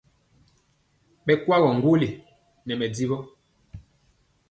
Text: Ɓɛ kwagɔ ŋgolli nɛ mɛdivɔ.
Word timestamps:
Ɓɛ 1.25 1.33
kwagɔ 1.43 1.69
ŋgolli 1.77 2.09
nɛ 2.65 2.73
mɛdivɔ. 2.79 3.17